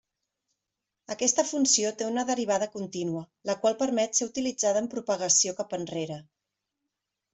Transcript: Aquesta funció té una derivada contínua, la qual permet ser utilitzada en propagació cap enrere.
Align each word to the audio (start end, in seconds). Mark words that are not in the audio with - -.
Aquesta 1.15 1.43
funció 1.49 1.91
té 1.99 2.07
una 2.13 2.23
derivada 2.29 2.69
contínua, 2.77 3.23
la 3.51 3.57
qual 3.65 3.77
permet 3.83 4.21
ser 4.21 4.29
utilitzada 4.31 4.83
en 4.85 4.89
propagació 4.95 5.55
cap 5.61 5.77
enrere. 5.81 6.19